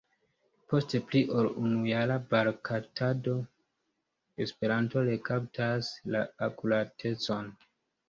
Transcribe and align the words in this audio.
Post 0.71 0.95
pli 1.11 1.21
ol 1.41 1.49
unujara 1.65 2.15
baraktado 2.31 3.37
Esperanto 4.49 5.07
rekaptas 5.13 5.95
la 6.13 6.27
akuratecon. 6.51 7.59